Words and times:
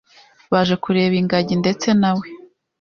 baje 0.51 0.75
kureba 0.83 1.15
ingagi 1.21 1.55
ndetse 1.61 1.87
nawe 2.01 2.25